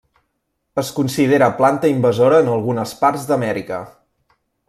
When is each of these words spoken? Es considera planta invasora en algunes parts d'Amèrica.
Es 0.81 0.87
considera 0.99 1.49
planta 1.59 1.91
invasora 1.93 2.41
en 2.45 2.51
algunes 2.55 2.97
parts 3.05 3.27
d'Amèrica. 3.31 3.83